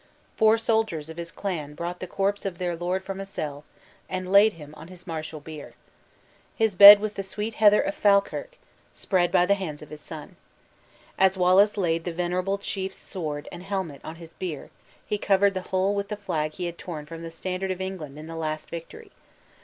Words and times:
Four 0.35 0.57
soldiers 0.57 1.11
of 1.11 1.17
his 1.17 1.31
clan 1.31 1.75
brought 1.75 1.99
the 1.99 2.07
corpse 2.07 2.43
of 2.43 2.57
their 2.57 2.75
Lord 2.75 3.03
from 3.03 3.19
a 3.19 3.23
cell, 3.27 3.65
and 4.09 4.31
laid 4.31 4.53
him 4.53 4.73
on 4.75 4.87
his 4.87 5.05
martial 5.05 5.39
bier. 5.39 5.75
His 6.55 6.73
bed 6.73 6.99
was 6.99 7.13
the 7.13 7.21
sweet 7.21 7.53
heather 7.53 7.81
of 7.83 7.93
Falkirk, 7.93 8.57
spread 8.95 9.31
by 9.31 9.45
the 9.45 9.53
hands 9.53 9.83
of 9.83 9.91
his 9.91 10.01
son. 10.01 10.37
As 11.19 11.37
Wallace 11.37 11.77
laid 11.77 12.05
the 12.05 12.13
venerable 12.13 12.57
chief's 12.57 12.97
sword 12.97 13.47
and 13.51 13.61
helmet 13.61 14.01
on 14.03 14.15
his 14.15 14.33
bier, 14.33 14.71
he 15.05 15.19
covered 15.19 15.53
the 15.53 15.61
whole 15.69 15.93
with 15.93 16.07
the 16.09 16.17
flag 16.17 16.53
he 16.53 16.65
had 16.65 16.79
torn 16.79 17.05
from 17.05 17.21
the 17.21 17.29
standard 17.29 17.69
of 17.69 17.79
England 17.79 18.17
in 18.17 18.25
the 18.25 18.35
last 18.35 18.71
victory. 18.71 19.11